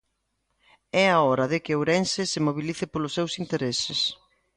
É 1.03 1.05
a 1.11 1.17
hora 1.27 1.45
de 1.51 1.59
que 1.63 1.75
Ourense 1.79 2.23
se 2.31 2.43
mobilice 2.47 2.85
polos 2.93 3.15
seus 3.17 3.33
intereses. 3.43 3.99